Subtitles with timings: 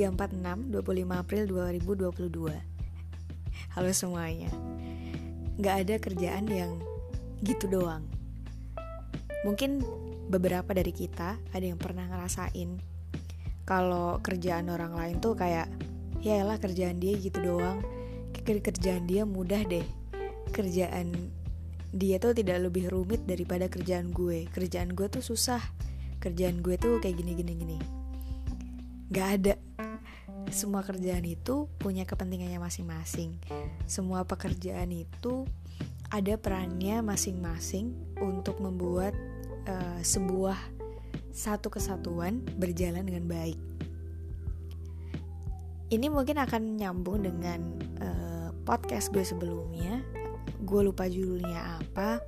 [0.00, 2.56] 346 25 April 2022
[3.76, 4.48] Halo semuanya.
[5.60, 6.80] Gak ada kerjaan yang
[7.44, 8.08] gitu doang.
[9.44, 9.84] Mungkin
[10.32, 12.80] beberapa dari kita ada yang pernah ngerasain
[13.68, 15.68] Kalau kerjaan orang lain tuh kayak
[16.24, 17.84] Ya lah kerjaan dia gitu doang.
[18.40, 19.84] Kerjaan dia mudah deh.
[20.48, 21.12] Kerjaan
[21.92, 24.48] dia tuh tidak lebih rumit daripada kerjaan gue.
[24.48, 25.60] Kerjaan gue tuh susah.
[26.24, 27.78] Kerjaan gue tuh kayak gini gini gini.
[29.10, 29.54] Gak ada
[30.50, 33.38] semua kerjaan itu punya kepentingannya masing-masing.
[33.86, 35.46] Semua pekerjaan itu
[36.10, 39.14] ada perannya masing-masing untuk membuat
[39.70, 40.58] uh, sebuah
[41.30, 43.58] satu kesatuan berjalan dengan baik.
[45.90, 47.60] Ini mungkin akan nyambung dengan
[47.98, 50.02] uh, podcast gue sebelumnya.
[50.62, 52.22] Gue lupa judulnya apa.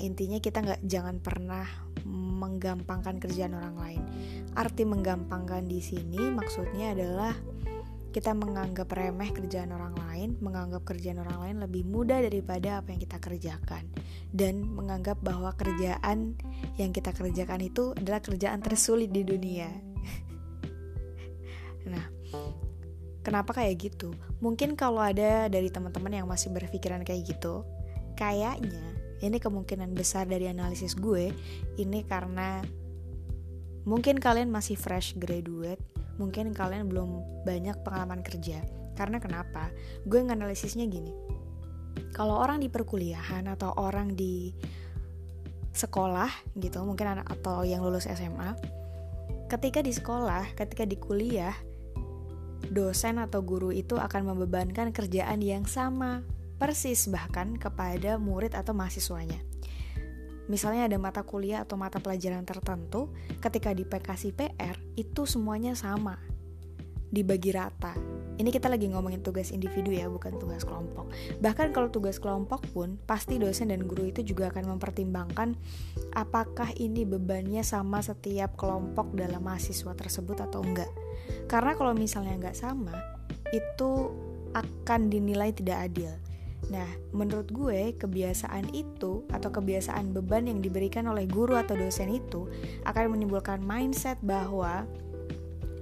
[0.00, 1.64] Intinya kita nggak jangan pernah
[2.06, 4.02] menggampangkan kerjaan orang lain.
[4.52, 7.32] Arti menggampangkan di sini maksudnya adalah
[8.16, 13.00] kita menganggap remeh kerjaan orang lain, menganggap kerjaan orang lain lebih mudah daripada apa yang
[13.04, 13.84] kita kerjakan,
[14.32, 16.32] dan menganggap bahwa kerjaan
[16.80, 19.68] yang kita kerjakan itu adalah kerjaan tersulit di dunia.
[21.92, 22.08] nah,
[23.20, 24.16] kenapa kayak gitu?
[24.40, 27.68] Mungkin kalau ada dari teman-teman yang masih berpikiran kayak gitu,
[28.16, 31.32] kayaknya ini kemungkinan besar dari analisis gue
[31.80, 32.60] ini karena
[33.86, 35.80] mungkin kalian masih fresh graduate
[36.16, 38.64] mungkin kalian belum banyak pengalaman kerja.
[38.96, 39.68] Karena kenapa?
[40.08, 41.12] Gue nganalisisnya gini.
[42.16, 44.56] Kalau orang di perkuliahan atau orang di
[45.76, 48.56] sekolah gitu mungkin anak atau yang lulus SMA
[49.52, 51.52] ketika di sekolah ketika di kuliah
[52.72, 56.24] dosen atau guru itu akan membebankan kerjaan yang sama
[56.56, 59.40] persis bahkan kepada murid atau mahasiswanya.
[60.46, 63.10] Misalnya ada mata kuliah atau mata pelajaran tertentu,
[63.42, 66.22] ketika di PR, itu semuanya sama,
[67.10, 67.98] dibagi rata.
[68.36, 71.10] Ini kita lagi ngomongin tugas individu ya, bukan tugas kelompok.
[71.42, 75.58] Bahkan kalau tugas kelompok pun, pasti dosen dan guru itu juga akan mempertimbangkan
[76.14, 80.90] apakah ini bebannya sama setiap kelompok dalam mahasiswa tersebut atau enggak.
[81.50, 82.94] Karena kalau misalnya enggak sama,
[83.50, 84.14] itu
[84.54, 86.12] akan dinilai tidak adil
[86.66, 92.50] Nah, menurut gue, kebiasaan itu atau kebiasaan beban yang diberikan oleh guru atau dosen itu
[92.82, 94.82] akan menimbulkan mindset bahwa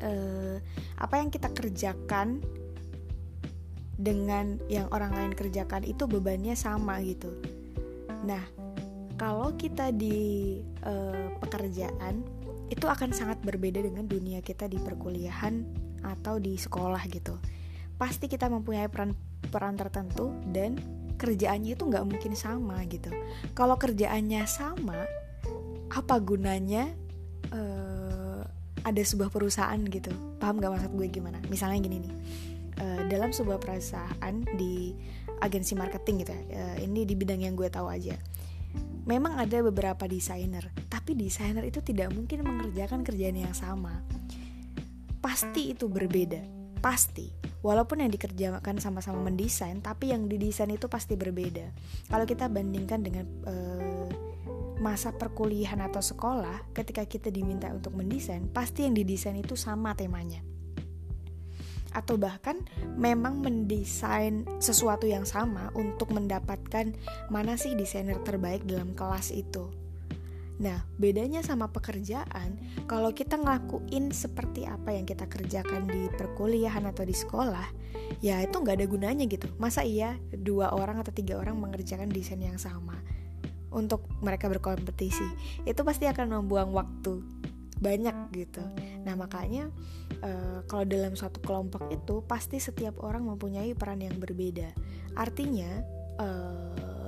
[0.00, 0.56] eh,
[0.96, 2.40] apa yang kita kerjakan
[4.00, 7.28] dengan yang orang lain kerjakan itu bebannya sama gitu.
[8.24, 8.40] Nah,
[9.20, 12.24] kalau kita di eh, pekerjaan
[12.72, 15.60] itu akan sangat berbeda dengan dunia kita di perkuliahan
[16.00, 17.36] atau di sekolah gitu.
[18.00, 19.12] Pasti kita mempunyai peran
[19.48, 20.76] peran tertentu dan
[21.16, 23.08] kerjaannya itu nggak mungkin sama gitu.
[23.56, 25.04] Kalau kerjaannya sama
[25.90, 26.92] apa gunanya
[27.52, 28.44] uh,
[28.84, 30.12] ada sebuah perusahaan gitu?
[30.40, 31.36] Paham gak maksud gue gimana?
[31.52, 32.14] Misalnya gini nih
[32.80, 34.96] uh, dalam sebuah perusahaan di
[35.40, 38.16] agensi marketing gitu uh, ini di bidang yang gue tahu aja
[39.08, 44.04] memang ada beberapa desainer tapi desainer itu tidak mungkin mengerjakan kerjaan yang sama.
[45.20, 47.28] Pasti itu berbeda pasti.
[47.60, 51.68] Walaupun yang dikerjakan sama-sama mendesain tapi yang didesain itu pasti berbeda.
[52.08, 54.08] Kalau kita bandingkan dengan uh,
[54.80, 60.40] masa perkuliahan atau sekolah ketika kita diminta untuk mendesain pasti yang didesain itu sama temanya.
[61.92, 62.64] Atau bahkan
[62.96, 66.96] memang mendesain sesuatu yang sama untuk mendapatkan
[67.28, 69.79] mana sih desainer terbaik dalam kelas itu
[70.60, 77.08] Nah, bedanya sama pekerjaan, kalau kita ngelakuin seperti apa yang kita kerjakan di perkuliahan atau
[77.08, 77.64] di sekolah,
[78.20, 79.48] ya itu nggak ada gunanya gitu.
[79.56, 83.00] Masa iya dua orang atau tiga orang mengerjakan desain yang sama
[83.72, 85.24] untuk mereka berkompetisi?
[85.64, 87.24] Itu pasti akan membuang waktu
[87.80, 88.60] banyak gitu.
[89.08, 89.72] Nah makanya
[90.20, 94.76] uh, kalau dalam suatu kelompok itu pasti setiap orang mempunyai peran yang berbeda.
[95.16, 95.80] Artinya
[96.20, 96.99] uh,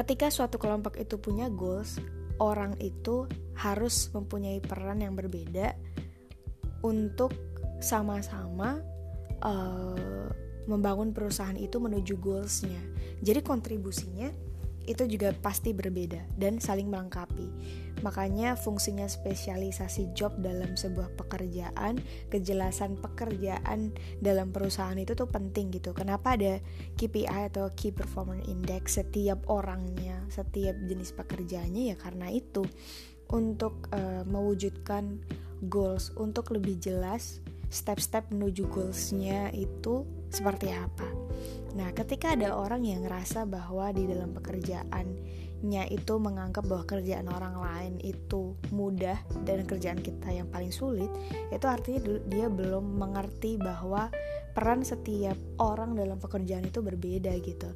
[0.00, 2.00] Ketika suatu kelompok itu punya goals,
[2.40, 5.76] orang itu harus mempunyai peran yang berbeda
[6.80, 7.36] untuk
[7.84, 8.80] sama-sama
[9.44, 10.32] uh,
[10.64, 12.80] membangun perusahaan itu menuju goalsnya.
[13.20, 14.32] Jadi kontribusinya
[14.88, 17.52] itu juga pasti berbeda dan saling melengkapi.
[18.00, 22.00] Makanya fungsinya spesialisasi job dalam sebuah pekerjaan,
[22.32, 25.92] kejelasan pekerjaan dalam perusahaan itu tuh penting gitu.
[25.92, 26.58] Kenapa ada
[26.96, 32.64] KPI atau Key Performance Index setiap orangnya, setiap jenis pekerjaannya ya karena itu
[33.30, 35.22] untuk uh, mewujudkan
[35.70, 37.38] goals, untuk lebih jelas
[37.70, 41.06] step-step menuju goalsnya itu seperti apa.
[41.78, 44.34] Nah, ketika ada orang yang ngerasa bahwa di dalam
[45.60, 51.12] pekerjaannya itu menganggap bahwa kerjaan orang lain itu mudah dan kerjaan kita yang paling sulit,
[51.52, 52.00] itu artinya
[52.32, 54.08] dia belum mengerti bahwa
[54.56, 57.68] peran setiap orang dalam pekerjaan itu berbeda gitu.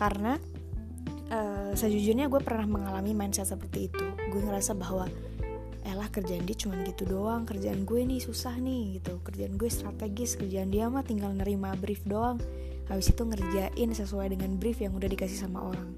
[0.00, 0.40] Karena
[1.28, 4.04] uh, sejujurnya gue pernah mengalami mindset seperti itu.
[4.32, 5.04] Gue ngerasa bahwa
[5.84, 10.34] elah kerjaan dia cuma gitu doang kerjaan gue nih susah nih gitu kerjaan gue strategis
[10.34, 12.42] kerjaan dia mah tinggal nerima brief doang
[12.90, 15.94] habis itu ngerjain sesuai dengan brief yang udah dikasih sama orang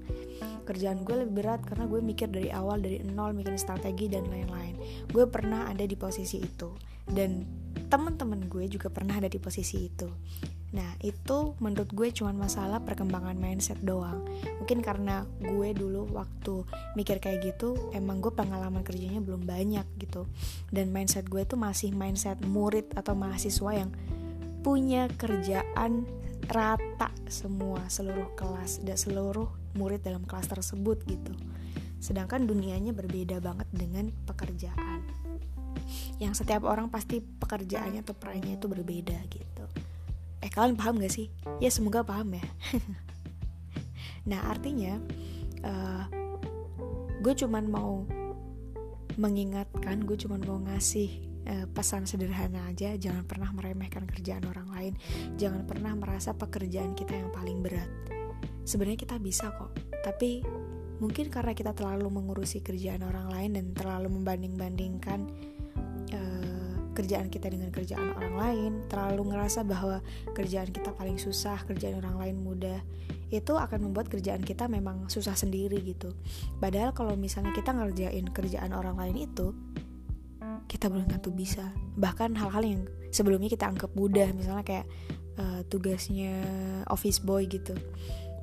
[0.69, 4.77] kerjaan gue lebih berat karena gue mikir dari awal dari nol mikirin strategi dan lain-lain.
[5.09, 6.69] Gue pernah ada di posisi itu.
[7.09, 7.41] Dan
[7.89, 10.05] teman-teman gue juga pernah ada di posisi itu.
[10.69, 14.21] Nah itu menurut gue cuma masalah perkembangan mindset doang.
[14.61, 16.61] Mungkin karena gue dulu waktu
[16.93, 20.29] mikir kayak gitu Emang gue pengalaman kerjanya belum banyak gitu.
[20.69, 23.89] Dan mindset gue tuh masih mindset murid atau mahasiswa yang
[24.61, 26.05] punya kerjaan
[26.49, 31.33] rata semua seluruh kelas dan seluruh murid dalam kelas tersebut gitu
[31.99, 35.03] Sedangkan dunianya berbeda banget dengan pekerjaan
[36.21, 39.49] Yang setiap orang pasti pekerjaannya atau perannya itu berbeda gitu
[40.39, 41.27] Eh kalian paham gak sih?
[41.59, 42.45] Ya semoga paham ya.
[44.29, 44.99] nah artinya
[45.63, 46.03] uh,
[47.19, 48.07] gue cuman mau
[49.19, 51.11] mengingatkan, gue cuman mau ngasih
[51.43, 52.95] uh, pesan sederhana aja.
[52.95, 54.93] Jangan pernah meremehkan kerjaan orang lain.
[55.35, 57.91] Jangan pernah merasa pekerjaan kita yang paling berat.
[58.69, 59.73] Sebenarnya kita bisa kok,
[60.05, 60.45] tapi
[61.01, 65.25] mungkin karena kita terlalu mengurusi kerjaan orang lain dan terlalu membanding-bandingkan
[66.99, 70.03] kerjaan kita dengan kerjaan orang lain, terlalu ngerasa bahwa
[70.35, 72.83] kerjaan kita paling susah, kerjaan orang lain mudah,
[73.31, 76.11] itu akan membuat kerjaan kita memang susah sendiri gitu.
[76.59, 79.55] Padahal kalau misalnya kita ngerjain kerjaan orang lain itu,
[80.67, 81.71] kita belum tentu bisa.
[81.95, 82.81] Bahkan hal-hal yang
[83.15, 84.87] sebelumnya kita anggap mudah, misalnya kayak
[85.39, 86.35] uh, tugasnya
[86.91, 87.79] office boy gitu,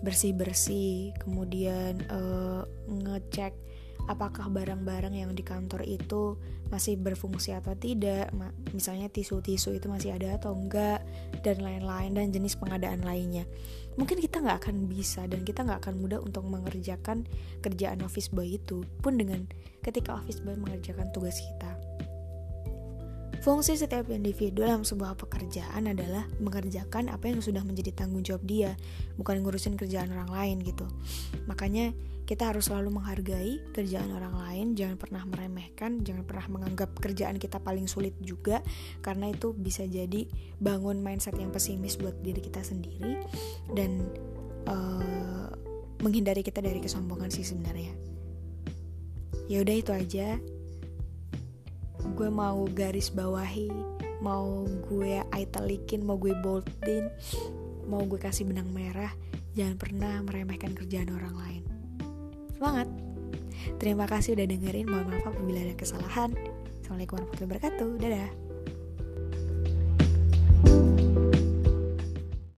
[0.05, 3.53] bersih-bersih, kemudian uh, ngecek
[4.07, 6.39] apakah barang-barang yang di kantor itu
[6.71, 8.31] masih berfungsi atau tidak
[8.75, 11.03] misalnya tisu-tisu itu masih ada atau enggak
[11.43, 13.47] dan lain-lain dan jenis pengadaan lainnya.
[13.97, 17.27] Mungkin kita nggak akan bisa dan kita nggak akan mudah untuk mengerjakan
[17.63, 19.47] kerjaan office boy itu pun dengan
[19.83, 21.71] ketika office boy mengerjakan tugas kita
[23.47, 28.75] Fungsi setiap individu dalam sebuah pekerjaan adalah mengerjakan apa yang sudah menjadi tanggung jawab dia,
[29.15, 30.83] bukan ngurusin kerjaan orang lain gitu.
[31.47, 31.95] Makanya
[32.27, 37.63] kita harus selalu menghargai kerjaan orang lain, jangan pernah meremehkan, jangan pernah menganggap kerjaan kita
[37.63, 38.67] paling sulit juga,
[38.99, 40.27] karena itu bisa jadi
[40.59, 43.23] bangun mindset yang pesimis buat diri kita sendiri
[43.79, 44.11] dan
[44.67, 45.55] uh,
[46.03, 47.95] menghindari kita dari kesombongan sih sebenarnya.
[49.47, 50.43] Ya udah itu aja
[52.17, 53.71] gue mau garis bawahi
[54.21, 57.09] mau gue italikin mau gue boldin
[57.87, 59.13] mau gue kasih benang merah
[59.57, 61.63] jangan pernah meremehkan kerjaan orang lain.
[62.53, 62.89] Semangat.
[63.81, 64.87] Terima kasih udah dengerin.
[64.87, 66.31] Mohon maaf apabila ada kesalahan.
[66.85, 67.91] Assalamualaikum warahmatullahi wabarakatuh.
[67.99, 68.46] Dadah